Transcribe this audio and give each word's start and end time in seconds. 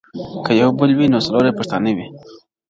یو 0.59 0.69
که 0.71 0.75
بل 0.79 0.91
وي 0.97 1.07
نو 1.13 1.17
څلور 1.25 1.43
یې 1.49 1.57
پښتانه 1.59 1.89
وي- 1.97 2.07